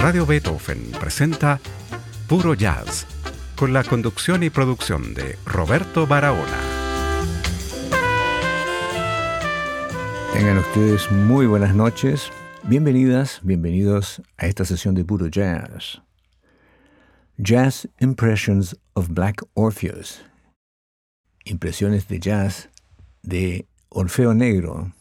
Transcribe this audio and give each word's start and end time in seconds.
Radio 0.00 0.24
Beethoven 0.24 0.92
presenta 1.00 1.58
Puro 2.28 2.54
Jazz, 2.54 3.04
con 3.56 3.72
la 3.72 3.82
conducción 3.82 4.44
y 4.44 4.48
producción 4.48 5.12
de 5.12 5.36
Roberto 5.44 6.06
Barahona. 6.06 6.56
Tengan 10.32 10.58
ustedes 10.58 11.10
muy 11.10 11.46
buenas 11.46 11.74
noches. 11.74 12.30
Bienvenidas, 12.62 13.40
bienvenidos 13.42 14.22
a 14.36 14.46
esta 14.46 14.64
sesión 14.64 14.94
de 14.94 15.04
Puro 15.04 15.26
Jazz. 15.26 16.00
Jazz 17.36 17.88
Impressions 17.98 18.78
of 18.92 19.08
Black 19.08 19.42
Orpheus. 19.54 20.22
Impresiones 21.44 22.06
de 22.06 22.20
jazz 22.20 22.70
de 23.22 23.66
Orfeo 23.88 24.32
Negro, 24.32 24.92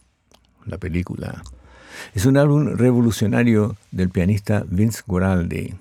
la 0.66 0.80
película. 0.80 1.44
Es 2.14 2.26
un 2.26 2.38
álbum 2.38 2.76
revolucionario 2.76 3.76
del 3.92 4.10
pianista 4.10 4.64
Vince 4.68 5.02
Guaraldi. 5.06 5.76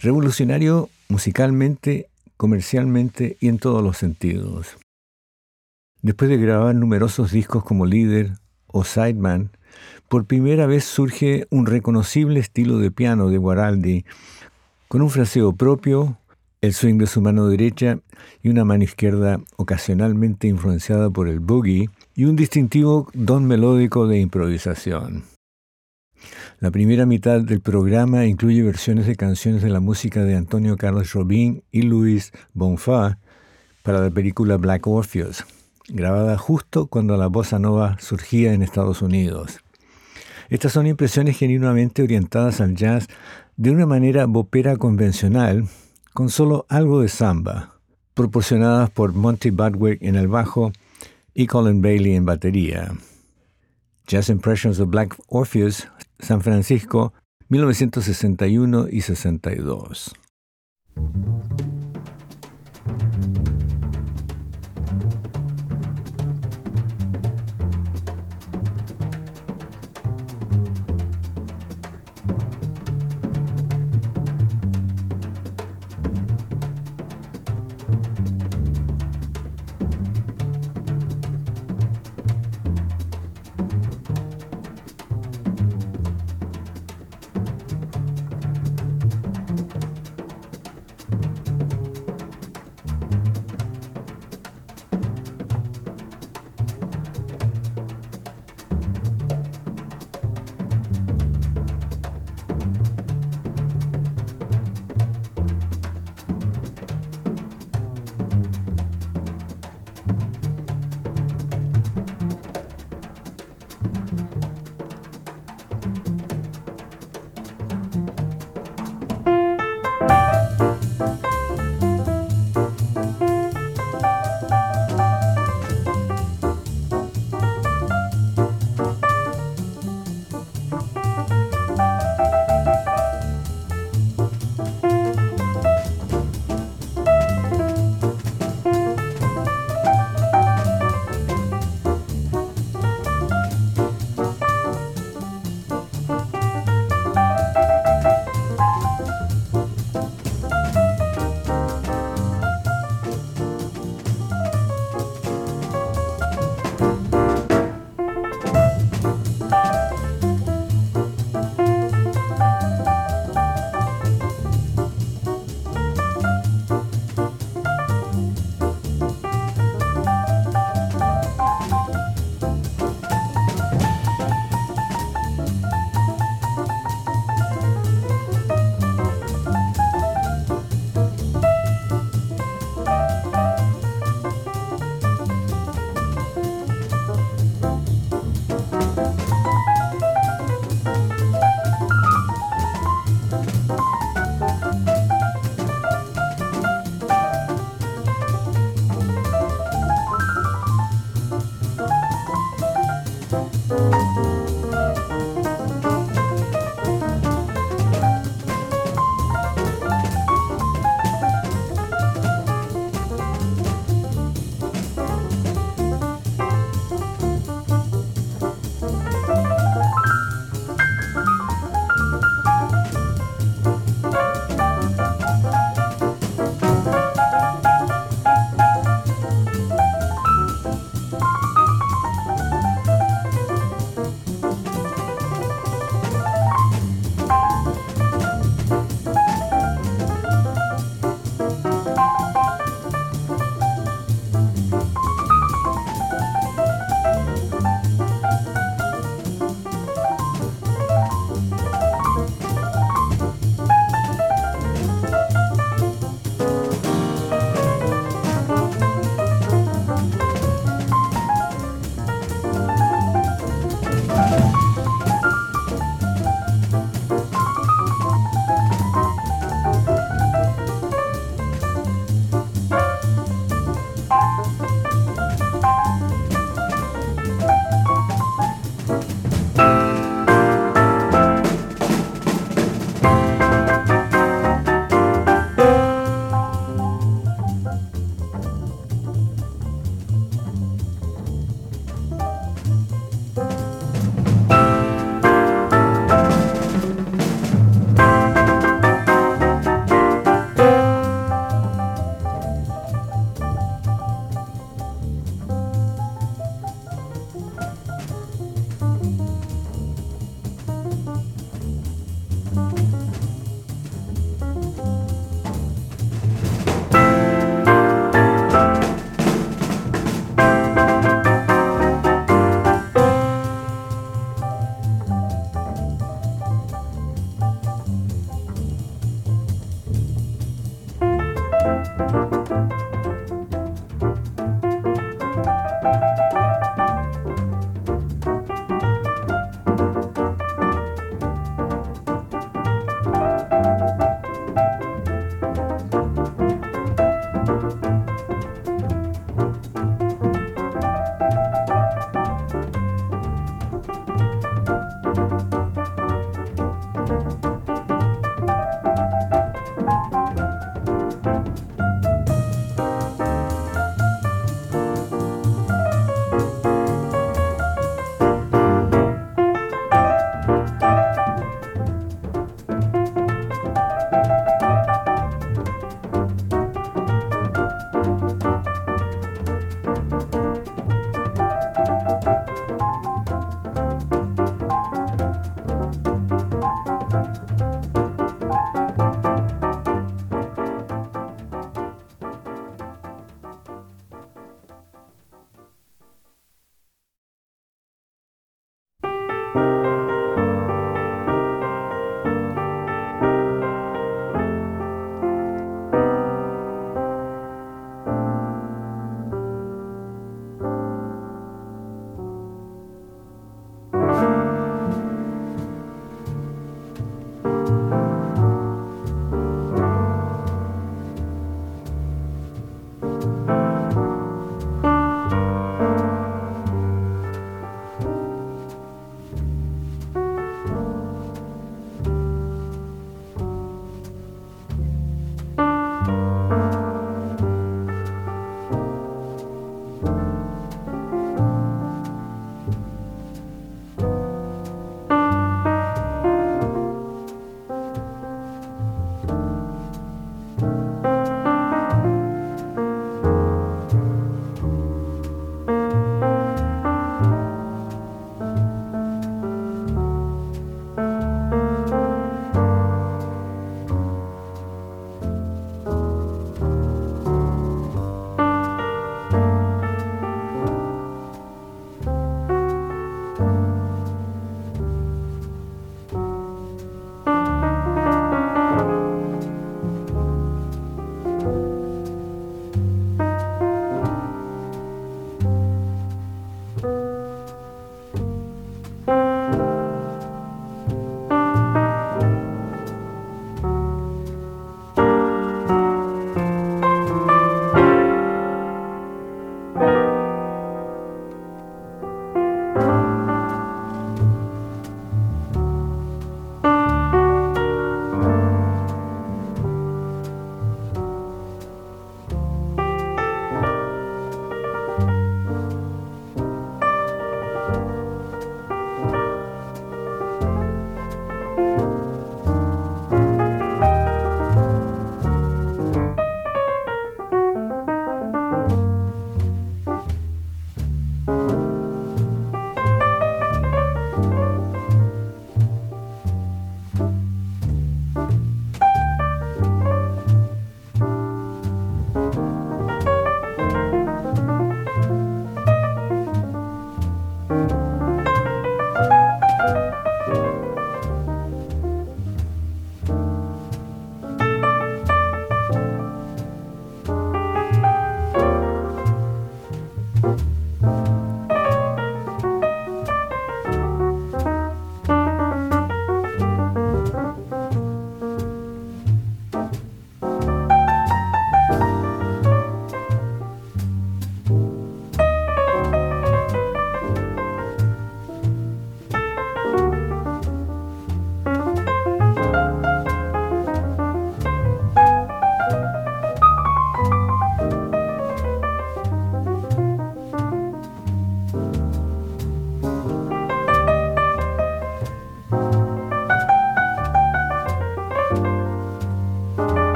Revolucionario 0.00 0.88
musicalmente, 1.08 2.08
comercialmente 2.36 3.36
y 3.40 3.48
en 3.48 3.58
todos 3.58 3.82
los 3.82 3.96
sentidos. 3.96 4.76
Después 6.00 6.30
de 6.30 6.36
grabar 6.36 6.74
numerosos 6.74 7.30
discos 7.30 7.64
como 7.64 7.86
líder 7.86 8.32
o 8.66 8.84
sideman, 8.84 9.50
por 10.08 10.26
primera 10.26 10.66
vez 10.66 10.84
surge 10.84 11.46
un 11.50 11.66
reconocible 11.66 12.40
estilo 12.40 12.78
de 12.78 12.90
piano 12.90 13.28
de 13.28 13.38
Guaraldi, 13.38 14.04
con 14.88 15.02
un 15.02 15.10
fraseo 15.10 15.52
propio, 15.52 16.18
el 16.60 16.74
swing 16.74 16.98
de 16.98 17.06
su 17.06 17.20
mano 17.20 17.48
derecha 17.48 17.98
y 18.42 18.48
una 18.48 18.64
mano 18.64 18.84
izquierda 18.84 19.40
ocasionalmente 19.56 20.48
influenciada 20.48 21.10
por 21.10 21.28
el 21.28 21.40
boogie 21.40 21.88
y 22.14 22.24
un 22.24 22.36
distintivo 22.36 23.08
don 23.14 23.46
melódico 23.46 24.06
de 24.06 24.20
improvisación. 24.20 25.24
La 26.60 26.70
primera 26.70 27.06
mitad 27.06 27.40
del 27.40 27.60
programa 27.60 28.26
incluye 28.26 28.62
versiones 28.62 29.06
de 29.06 29.16
canciones 29.16 29.62
de 29.62 29.70
la 29.70 29.80
música 29.80 30.22
de 30.22 30.36
Antonio 30.36 30.76
Carlos 30.76 31.12
Robin 31.12 31.64
y 31.72 31.82
Luis 31.82 32.32
Bonfa 32.54 33.18
para 33.82 34.00
la 34.00 34.10
película 34.10 34.56
Black 34.56 34.86
Orpheus, 34.86 35.44
grabada 35.88 36.38
justo 36.38 36.86
cuando 36.86 37.16
la 37.16 37.26
bossa 37.26 37.58
nova 37.58 37.96
surgía 37.98 38.52
en 38.52 38.62
Estados 38.62 39.02
Unidos. 39.02 39.58
Estas 40.50 40.72
son 40.72 40.86
impresiones 40.86 41.38
genuinamente 41.38 42.02
orientadas 42.02 42.60
al 42.60 42.76
jazz 42.76 43.08
de 43.56 43.70
una 43.70 43.86
manera 43.86 44.26
bopera 44.26 44.76
convencional, 44.76 45.66
con 46.12 46.28
solo 46.28 46.66
algo 46.68 47.00
de 47.00 47.08
samba, 47.08 47.74
proporcionadas 48.14 48.90
por 48.90 49.14
Monty 49.14 49.50
Budwick 49.50 50.02
en 50.02 50.14
el 50.14 50.28
bajo 50.28 50.72
y 51.34 51.46
Colin 51.46 51.82
Bailey 51.82 52.14
en 52.14 52.24
batería. 52.24 52.92
Jazz 54.06 54.28
Impressions 54.28 54.80
of 54.80 54.90
Black 54.90 55.16
Orpheus 55.28 55.88
San 56.18 56.40
Francisco, 56.40 57.12
1961 57.48 58.86
y 58.90 59.00
62. 59.00 60.12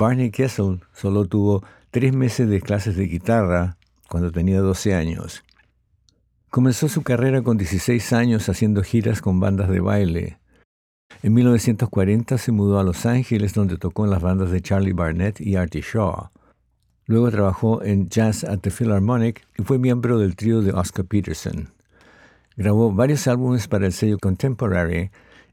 Barney 0.00 0.30
Kessel 0.30 0.80
solo 0.94 1.26
tuvo 1.26 1.62
tres 1.90 2.14
meses 2.14 2.48
de 2.48 2.62
clases 2.62 2.96
de 2.96 3.04
guitarra 3.04 3.76
cuando 4.08 4.32
tenía 4.32 4.62
12 4.62 4.94
años. 4.94 5.44
Comenzó 6.48 6.88
su 6.88 7.02
carrera 7.02 7.42
con 7.42 7.58
16 7.58 8.14
años 8.14 8.48
haciendo 8.48 8.82
giras 8.82 9.20
con 9.20 9.40
bandas 9.40 9.68
de 9.68 9.80
baile. 9.80 10.38
En 11.22 11.34
1940 11.34 12.38
se 12.38 12.50
mudó 12.50 12.78
a 12.78 12.82
Los 12.82 13.04
Ángeles 13.04 13.52
donde 13.52 13.76
tocó 13.76 14.06
en 14.06 14.10
las 14.10 14.22
bandas 14.22 14.50
de 14.50 14.62
Charlie 14.62 14.94
Barnett 14.94 15.38
y 15.38 15.56
Artie 15.56 15.82
Shaw. 15.82 16.30
Luego 17.04 17.30
trabajó 17.30 17.82
en 17.82 18.08
Jazz 18.08 18.44
at 18.44 18.60
the 18.60 18.70
Philharmonic 18.70 19.46
y 19.58 19.64
fue 19.64 19.78
miembro 19.78 20.18
del 20.18 20.34
trío 20.34 20.62
de 20.62 20.72
Oscar 20.72 21.04
Peterson. 21.04 21.74
Grabó 22.56 22.90
varios 22.90 23.26
álbumes 23.26 23.68
para 23.68 23.84
el 23.84 23.92
sello 23.92 24.16
Contemporary, 24.18 25.10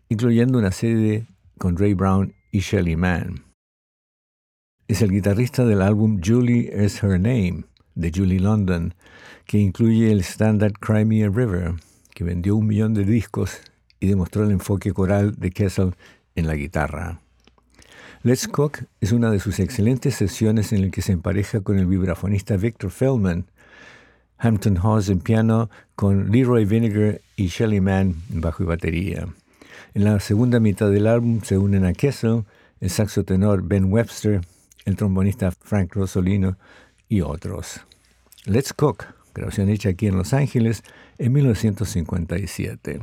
incluyendo 0.07 0.57
una 0.57 0.71
serie 0.71 1.27
con 1.57 1.75
Ray 1.75 1.95
Brown 1.95 2.33
y 2.53 2.59
Shelly 2.59 2.95
Mann. 2.95 3.46
Es 4.87 5.01
el 5.01 5.11
guitarrista 5.11 5.65
del 5.65 5.81
álbum 5.81 6.21
Julie 6.23 6.71
is 6.73 7.03
Her 7.03 7.19
Name, 7.19 7.65
de 7.95 8.09
Julie 8.15 8.39
London, 8.39 8.93
que 9.45 9.57
incluye 9.57 10.13
el 10.13 10.21
estándar 10.21 10.71
Cry 10.79 11.03
Me 11.03 11.25
a 11.25 11.29
River, 11.29 11.73
que 12.13 12.23
vendió 12.23 12.55
un 12.55 12.67
millón 12.67 12.93
de 12.93 13.03
discos 13.03 13.59
y 13.99 14.07
demostró 14.07 14.45
el 14.45 14.51
enfoque 14.51 14.93
coral 14.93 15.35
de 15.35 15.51
Kessel 15.51 15.93
en 16.35 16.47
la 16.47 16.55
guitarra. 16.55 17.19
Let's 18.23 18.47
Cook 18.47 18.85
es 19.01 19.11
una 19.11 19.29
de 19.29 19.41
sus 19.41 19.59
excelentes 19.59 20.15
sesiones 20.15 20.71
en 20.71 20.83
la 20.83 20.89
que 20.89 21.01
se 21.01 21.11
empareja 21.11 21.59
con 21.59 21.77
el 21.77 21.85
vibrafonista 21.85 22.55
Victor 22.55 22.89
Feldman, 22.89 23.45
Hampton 24.37 24.77
Hawes 24.77 25.09
en 25.09 25.19
piano, 25.19 25.69
con 25.95 26.31
Leroy 26.31 26.63
Vinegar 26.63 27.19
y 27.35 27.47
Shelly 27.47 27.81
Mann 27.81 28.15
en 28.31 28.39
bajo 28.39 28.63
y 28.63 28.67
batería. 28.67 29.27
En 29.93 30.05
la 30.05 30.21
segunda 30.21 30.61
mitad 30.61 30.89
del 30.89 31.07
álbum 31.07 31.41
se 31.41 31.57
unen 31.57 31.83
a 31.83 31.91
Kessel, 31.91 32.45
el 32.79 32.89
saxo 32.89 33.25
tenor 33.25 33.63
Ben 33.63 33.91
Webster, 33.91 34.39
el 34.87 34.95
trombonista 34.95 35.51
Frank 35.51 35.93
Rosolino 35.95 36.57
y 37.09 37.19
otros. 37.19 37.81
Let's 38.45 38.71
Cook, 38.71 39.03
grabación 39.35 39.67
hecha 39.69 39.89
aquí 39.89 40.07
en 40.07 40.15
Los 40.15 40.33
Ángeles 40.33 40.81
en 41.17 41.33
1957. 41.33 43.01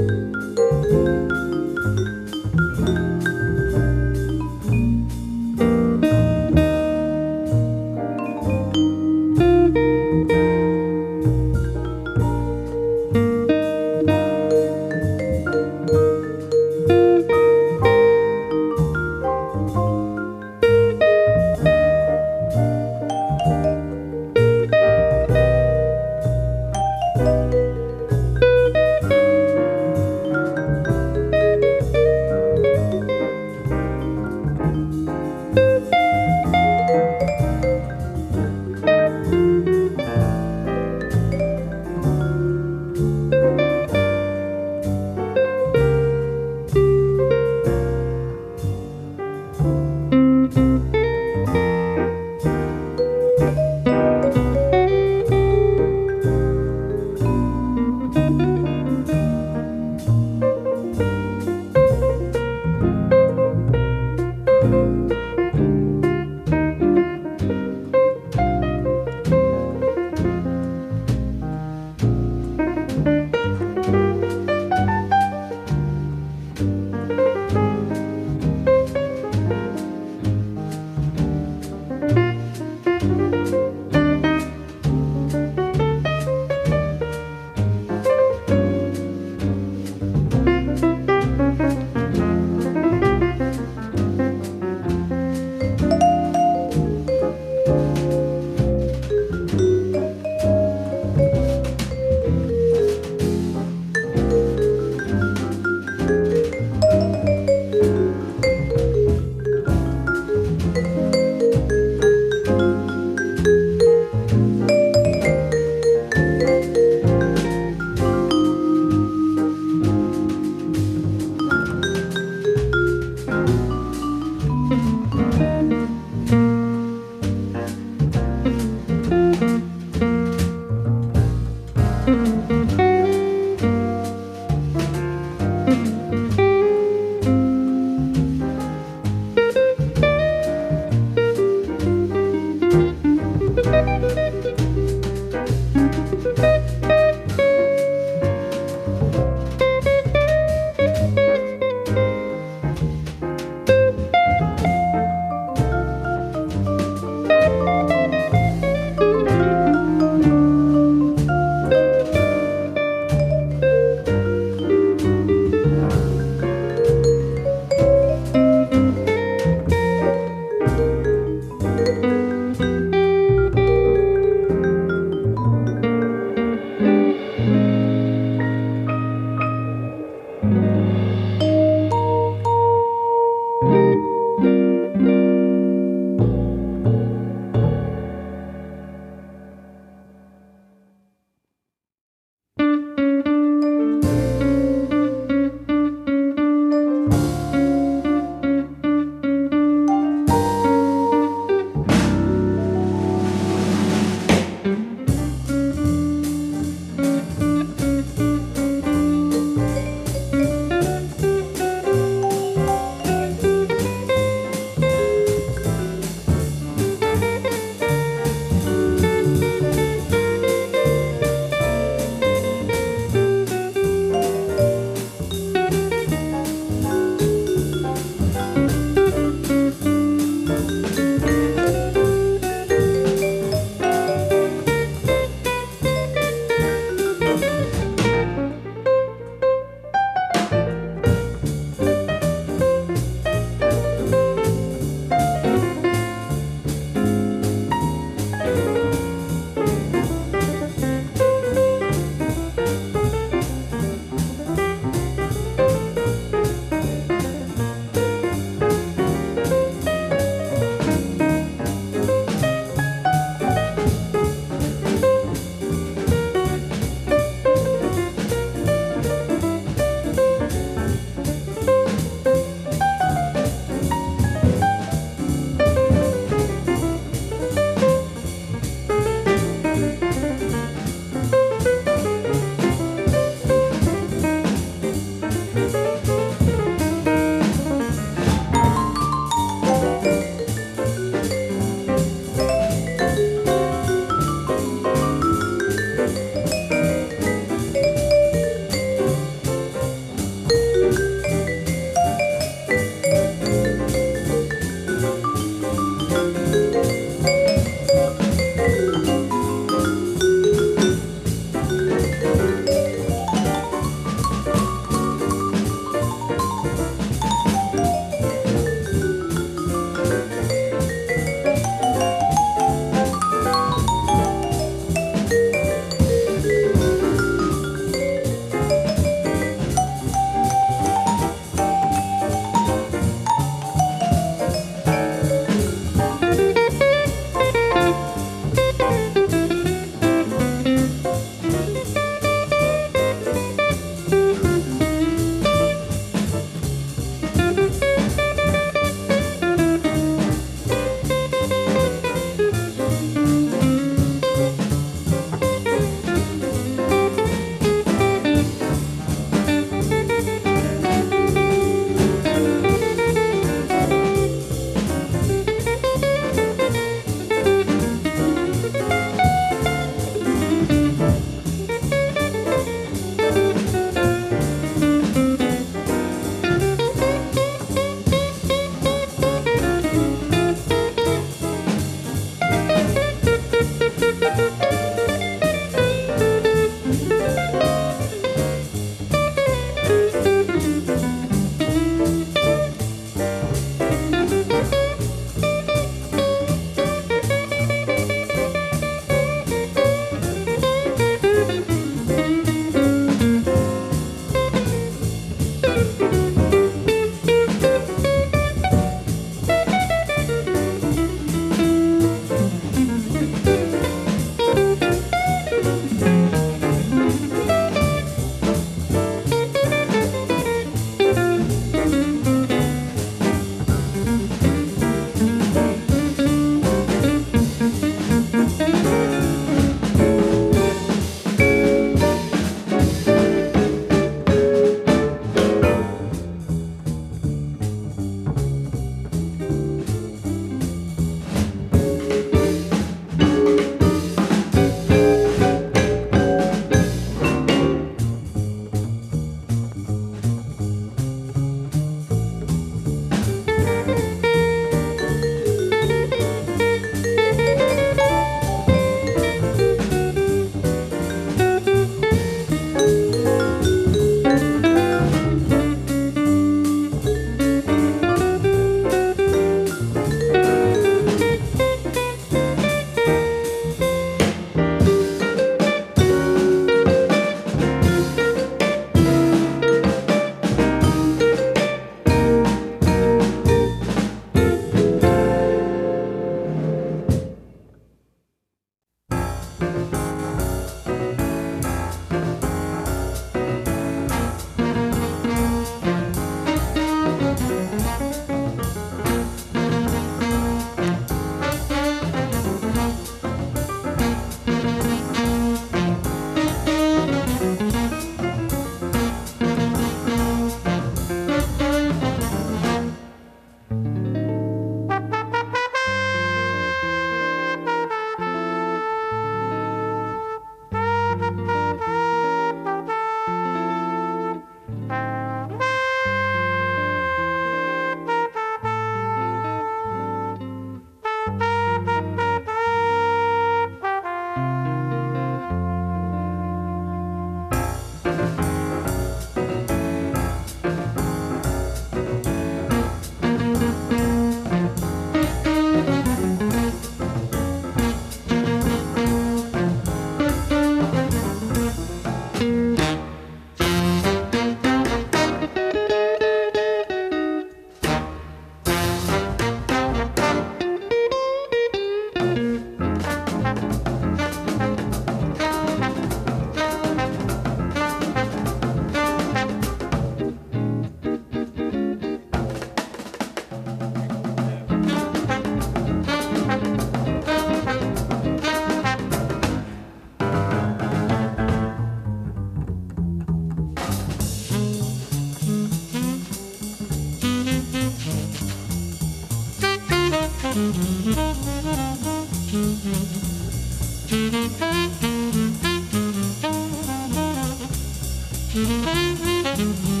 Música 598.53 600.00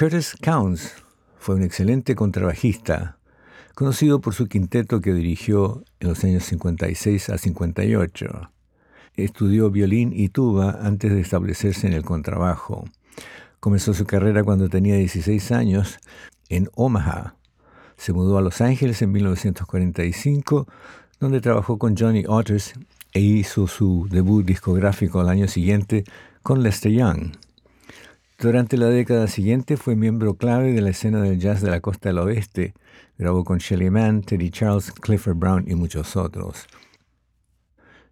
Curtis 0.00 0.34
Counts 0.40 0.94
fue 1.38 1.56
un 1.56 1.62
excelente 1.62 2.14
contrabajista, 2.14 3.18
conocido 3.74 4.22
por 4.22 4.32
su 4.32 4.46
quinteto 4.46 5.02
que 5.02 5.12
dirigió 5.12 5.84
en 6.00 6.08
los 6.08 6.24
años 6.24 6.44
56 6.44 7.28
a 7.28 7.36
58. 7.36 8.50
Estudió 9.16 9.70
violín 9.70 10.14
y 10.14 10.30
tuba 10.30 10.78
antes 10.80 11.12
de 11.12 11.20
establecerse 11.20 11.86
en 11.86 11.92
el 11.92 12.02
contrabajo. 12.02 12.86
Comenzó 13.60 13.92
su 13.92 14.06
carrera 14.06 14.42
cuando 14.42 14.70
tenía 14.70 14.96
16 14.96 15.52
años 15.52 15.98
en 16.48 16.70
Omaha. 16.76 17.34
Se 17.98 18.14
mudó 18.14 18.38
a 18.38 18.40
Los 18.40 18.62
Ángeles 18.62 19.02
en 19.02 19.12
1945, 19.12 20.66
donde 21.18 21.42
trabajó 21.42 21.78
con 21.78 21.94
Johnny 21.94 22.24
Otters 22.26 22.72
e 23.12 23.20
hizo 23.20 23.66
su 23.66 24.08
debut 24.10 24.46
discográfico 24.46 25.20
al 25.20 25.28
año 25.28 25.46
siguiente 25.46 26.04
con 26.42 26.62
Lester 26.62 26.90
Young. 26.90 27.32
Durante 28.40 28.78
la 28.78 28.86
década 28.86 29.26
siguiente 29.26 29.76
fue 29.76 29.96
miembro 29.96 30.32
clave 30.32 30.72
de 30.72 30.80
la 30.80 30.88
escena 30.88 31.20
del 31.20 31.38
jazz 31.38 31.60
de 31.60 31.70
la 31.70 31.80
costa 31.80 32.08
del 32.08 32.20
oeste. 32.20 32.72
Grabó 33.18 33.44
con 33.44 33.58
Shelly 33.58 33.90
Mann, 33.90 34.22
Teddy 34.22 34.48
Charles, 34.48 34.92
Clifford 34.92 35.36
Brown 35.36 35.64
y 35.68 35.74
muchos 35.74 36.16
otros. 36.16 36.66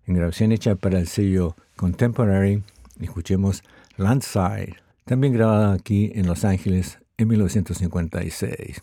En 0.05 0.14
grabación 0.14 0.53
hecha 0.53 0.74
para 0.74 0.99
el 0.99 1.07
sello 1.07 1.57
Contemporary, 1.76 2.62
escuchemos 3.01 3.62
Landside, 3.97 4.76
también 5.07 5.33
grabada 5.33 5.72
aquí 5.72 6.12
en 6.14 6.26
Los 6.26 6.45
Ángeles 6.45 6.99
en 7.16 7.29
1956. 7.29 8.83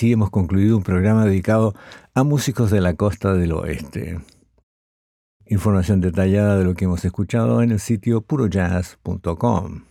Así 0.00 0.12
hemos 0.12 0.30
concluido 0.30 0.78
un 0.78 0.82
programa 0.82 1.26
dedicado 1.26 1.74
a 2.14 2.24
músicos 2.24 2.70
de 2.70 2.80
la 2.80 2.94
costa 2.94 3.34
del 3.34 3.52
oeste. 3.52 4.18
Información 5.44 6.00
detallada 6.00 6.56
de 6.56 6.64
lo 6.64 6.72
que 6.72 6.86
hemos 6.86 7.04
escuchado 7.04 7.60
en 7.60 7.70
el 7.70 7.80
sitio 7.80 8.22
purojazz.com. 8.22 9.82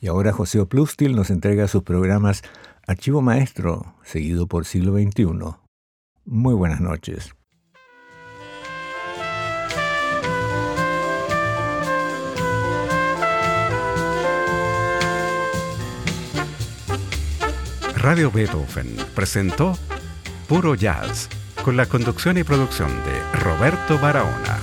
Y 0.00 0.06
ahora 0.06 0.32
José 0.32 0.60
Oplustil 0.60 1.14
nos 1.14 1.28
entrega 1.28 1.68
sus 1.68 1.82
programas 1.82 2.40
Archivo 2.86 3.20
Maestro, 3.20 3.96
seguido 4.02 4.46
por 4.46 4.64
Siglo 4.64 4.94
XXI. 4.94 5.26
Muy 6.24 6.54
buenas 6.54 6.80
noches. 6.80 7.34
Radio 18.04 18.30
Beethoven 18.30 18.98
presentó 19.14 19.78
Puro 20.46 20.74
Jazz 20.74 21.30
con 21.64 21.78
la 21.78 21.86
conducción 21.86 22.36
y 22.36 22.44
producción 22.44 22.90
de 22.90 23.40
Roberto 23.40 23.98
Barahona. 23.98 24.58